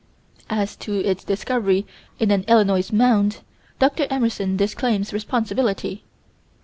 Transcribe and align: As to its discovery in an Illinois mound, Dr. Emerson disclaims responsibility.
As 0.49 0.75
to 0.77 0.95
its 0.99 1.23
discovery 1.23 1.85
in 2.17 2.31
an 2.31 2.41
Illinois 2.47 2.91
mound, 2.91 3.41
Dr. 3.77 4.07
Emerson 4.09 4.57
disclaims 4.57 5.13
responsibility. 5.13 6.03